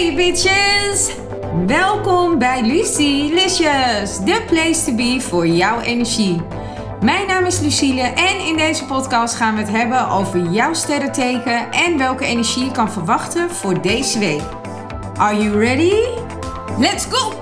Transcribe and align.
Hey 0.00 0.14
bitches! 0.14 1.10
Welkom 1.66 2.38
bij 2.38 2.62
Lucie 2.62 3.34
Licious, 3.34 4.16
the 4.16 4.42
place 4.46 4.84
to 4.84 4.94
be 4.94 5.20
voor 5.20 5.46
jouw 5.46 5.80
energie. 5.80 6.42
Mijn 7.00 7.26
naam 7.26 7.44
is 7.44 7.60
Lucille 7.60 8.00
en 8.00 8.46
in 8.46 8.56
deze 8.56 8.84
podcast 8.84 9.34
gaan 9.34 9.54
we 9.54 9.60
het 9.60 9.70
hebben 9.70 10.08
over 10.08 10.50
jouw 10.50 10.74
sterrenteken 10.74 11.72
en 11.72 11.98
welke 11.98 12.24
energie 12.24 12.64
je 12.64 12.70
kan 12.70 12.92
verwachten 12.92 13.50
voor 13.50 13.82
deze 13.82 14.18
week. 14.18 14.42
Are 15.16 15.42
you 15.42 15.64
ready? 15.64 15.94
Let's 16.78 17.06
go! 17.10 17.39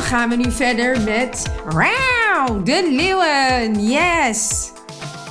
Dan 0.00 0.08
gaan 0.08 0.28
we 0.28 0.36
nu 0.36 0.50
verder 0.50 1.00
met 1.00 1.52
Rauw, 1.68 2.62
de 2.62 2.88
leeuwen. 2.90 3.88
Yes! 3.88 4.70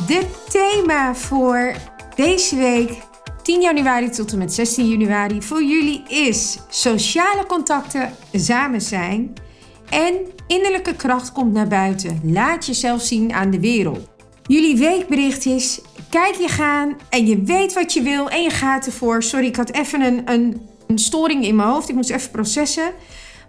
De 0.07 0.25
thema 0.49 1.15
voor 1.15 1.73
deze 2.15 2.55
week, 2.55 2.91
10 3.41 3.61
januari 3.61 4.09
tot 4.09 4.31
en 4.31 4.37
met 4.37 4.53
16 4.53 4.89
januari, 4.89 5.41
voor 5.41 5.63
jullie 5.63 6.03
is 6.07 6.59
sociale 6.69 7.45
contacten, 7.47 8.13
samen 8.33 8.81
zijn 8.81 9.33
en 9.89 10.15
innerlijke 10.47 10.95
kracht 10.95 11.31
komt 11.31 11.53
naar 11.53 11.67
buiten. 11.67 12.21
Laat 12.23 12.65
jezelf 12.65 13.01
zien 13.01 13.33
aan 13.33 13.49
de 13.49 13.59
wereld. 13.59 14.07
Jullie 14.43 14.77
weekbericht 14.77 15.45
is: 15.45 15.81
kijk 16.09 16.35
je 16.35 16.47
gaan 16.47 16.97
en 17.09 17.25
je 17.25 17.41
weet 17.41 17.73
wat 17.73 17.93
je 17.93 18.01
wil 18.01 18.29
en 18.29 18.41
je 18.41 18.49
gaat 18.49 18.85
ervoor. 18.85 19.23
Sorry, 19.23 19.45
ik 19.45 19.55
had 19.55 19.71
even 19.71 20.01
een, 20.01 20.21
een, 20.25 20.61
een 20.87 20.99
storing 20.99 21.45
in 21.45 21.55
mijn 21.55 21.69
hoofd. 21.69 21.89
Ik 21.89 21.95
moest 21.95 22.09
even 22.09 22.31
processen. 22.31 22.91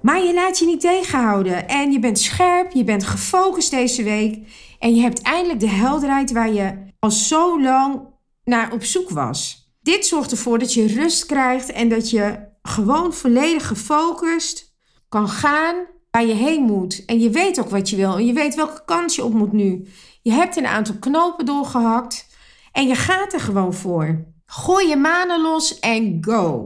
Maar 0.03 0.25
je 0.25 0.35
laat 0.35 0.59
je 0.59 0.67
niet 0.67 0.81
tegenhouden. 0.81 1.69
En 1.69 1.93
je 1.93 1.99
bent 1.99 2.19
scherp, 2.19 2.73
je 2.73 2.85
bent 2.85 3.05
gefocust 3.05 3.71
deze 3.71 4.03
week. 4.03 4.39
En 4.79 4.95
je 4.95 5.01
hebt 5.01 5.23
eindelijk 5.23 5.61
de 5.61 5.69
helderheid 5.69 6.33
waar 6.33 6.53
je 6.53 6.75
al 6.99 7.11
zo 7.11 7.63
lang 7.63 8.01
naar 8.45 8.73
op 8.73 8.85
zoek 8.85 9.11
was. 9.11 9.71
Dit 9.83 10.07
zorgt 10.07 10.31
ervoor 10.31 10.59
dat 10.59 10.75
je 10.75 10.87
rust 10.87 11.27
krijgt 11.27 11.73
en 11.73 11.89
dat 11.89 12.11
je 12.11 12.49
gewoon 12.63 13.13
volledig 13.13 13.67
gefocust 13.67 14.75
kan 15.09 15.29
gaan 15.29 15.77
waar 16.11 16.27
je 16.27 16.35
heen 16.35 16.63
moet. 16.63 17.05
En 17.05 17.21
je 17.21 17.31
weet 17.31 17.61
ook 17.61 17.71
wat 17.71 17.91
je 17.91 17.97
wil 17.97 18.17
en 18.17 18.27
je 18.27 18.33
weet 18.33 18.55
welke 18.55 18.85
kant 18.85 19.15
je 19.15 19.25
op 19.25 19.33
moet 19.33 19.53
nu. 19.53 19.89
Je 20.23 20.33
hebt 20.33 20.57
een 20.57 20.67
aantal 20.67 20.95
knopen 21.01 21.47
doorgehakt 21.47 22.27
en 22.73 22.87
je 22.87 22.95
gaat 22.95 23.33
er 23.33 23.41
gewoon 23.41 23.75
voor. 23.75 24.25
Gooi 24.47 24.89
je 24.89 24.97
manen 24.97 25.41
los 25.41 25.79
en 25.79 26.19
go. 26.21 26.65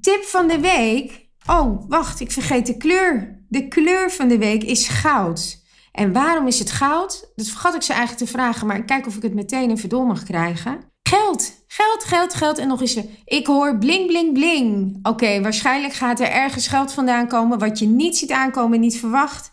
Tip 0.00 0.22
van 0.22 0.48
de 0.48 0.60
week 0.60 1.23
Oh, 1.46 1.88
wacht, 1.88 2.20
ik 2.20 2.30
vergeet 2.30 2.66
de 2.66 2.76
kleur. 2.76 3.42
De 3.48 3.68
kleur 3.68 4.10
van 4.10 4.28
de 4.28 4.38
week 4.38 4.64
is 4.64 4.88
goud. 4.88 5.62
En 5.92 6.12
waarom 6.12 6.46
is 6.46 6.58
het 6.58 6.70
goud? 6.70 7.32
Dat 7.34 7.46
vergat 7.46 7.74
ik 7.74 7.82
ze 7.82 7.92
eigenlijk 7.92 8.24
te 8.24 8.32
vragen, 8.32 8.66
maar 8.66 8.76
ik 8.76 8.86
kijk 8.86 9.06
of 9.06 9.16
ik 9.16 9.22
het 9.22 9.34
meteen 9.34 9.70
even 9.70 9.88
door 9.88 10.06
mag 10.06 10.22
krijgen. 10.22 10.92
Geld, 11.02 11.64
geld, 11.66 12.04
geld, 12.04 12.34
geld. 12.34 12.58
En 12.58 12.68
nog 12.68 12.80
eens, 12.80 12.98
ik 13.24 13.46
hoor 13.46 13.78
bling, 13.78 14.06
bling, 14.06 14.32
bling. 14.32 14.98
Oké, 15.02 15.40
waarschijnlijk 15.40 15.92
gaat 15.92 16.20
er 16.20 16.30
ergens 16.30 16.66
geld 16.66 16.92
vandaan 16.92 17.28
komen 17.28 17.58
wat 17.58 17.78
je 17.78 17.86
niet 17.86 18.16
ziet 18.16 18.32
aankomen 18.32 18.74
en 18.74 18.80
niet 18.80 18.98
verwacht 18.98 19.52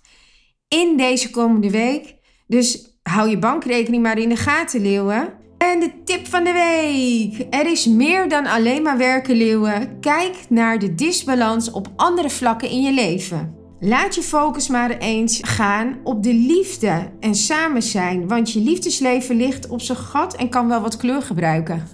in 0.67 0.97
deze 0.97 1.29
komende 1.29 1.69
week. 1.69 2.15
Dus 2.47 2.97
hou 3.03 3.29
je 3.29 3.39
bankrekening 3.39 4.03
maar 4.03 4.17
in 4.17 4.29
de 4.29 4.35
gaten, 4.35 4.81
leeuwen. 4.81 5.33
En 5.61 5.79
de 5.79 5.91
tip 6.03 6.27
van 6.27 6.43
de 6.43 6.51
week. 6.51 7.47
Er 7.49 7.71
is 7.71 7.85
meer 7.85 8.29
dan 8.29 8.45
alleen 8.45 8.81
maar 8.81 8.97
werken, 8.97 9.35
leeuwen. 9.35 9.99
Kijk 9.99 10.35
naar 10.49 10.79
de 10.79 10.95
disbalans 10.95 11.71
op 11.71 11.87
andere 11.95 12.29
vlakken 12.29 12.69
in 12.69 12.81
je 12.81 12.91
leven. 12.91 13.55
Laat 13.79 14.15
je 14.15 14.21
focus 14.21 14.67
maar 14.67 14.97
eens 14.97 15.39
gaan 15.41 15.97
op 16.03 16.23
de 16.23 16.33
liefde 16.33 17.09
en 17.19 17.35
samen 17.35 17.81
zijn. 17.81 18.27
Want 18.27 18.51
je 18.51 18.59
liefdesleven 18.59 19.35
ligt 19.35 19.67
op 19.67 19.81
zijn 19.81 19.97
gat 19.97 20.35
en 20.35 20.49
kan 20.49 20.67
wel 20.67 20.81
wat 20.81 20.97
kleur 20.97 21.21
gebruiken. 21.21 21.87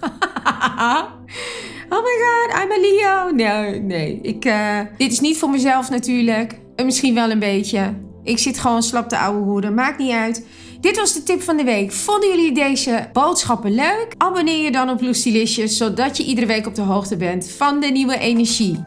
oh 1.90 2.02
my 2.02 2.16
god, 2.24 2.62
I'm 2.62 2.72
a 2.72 2.80
Leo. 2.80 3.30
Nee, 3.34 3.80
nee. 3.80 4.20
Ik, 4.22 4.44
uh, 4.44 4.80
dit 4.96 5.12
is 5.12 5.20
niet 5.20 5.38
voor 5.38 5.50
mezelf 5.50 5.90
natuurlijk. 5.90 6.58
Misschien 6.84 7.14
wel 7.14 7.30
een 7.30 7.38
beetje. 7.38 7.94
Ik 8.22 8.38
zit 8.38 8.58
gewoon 8.58 8.82
slap 8.82 9.10
de 9.10 9.18
oude 9.18 9.44
hoeren. 9.44 9.74
Maakt 9.74 9.98
niet 9.98 10.12
uit. 10.12 10.46
Dit 10.80 10.96
was 10.96 11.12
de 11.12 11.22
tip 11.22 11.42
van 11.42 11.56
de 11.56 11.64
week. 11.64 11.92
Vonden 11.92 12.28
jullie 12.28 12.52
deze 12.52 13.08
boodschappen 13.12 13.74
leuk? 13.74 14.14
Abonneer 14.16 14.64
je 14.64 14.70
dan 14.70 14.90
op 14.90 15.00
Lucilicious, 15.00 15.76
zodat 15.76 16.16
je 16.16 16.24
iedere 16.24 16.46
week 16.46 16.66
op 16.66 16.74
de 16.74 16.82
hoogte 16.82 17.16
bent 17.16 17.50
van 17.50 17.80
de 17.80 17.86
nieuwe 17.86 18.18
energie. 18.18 18.82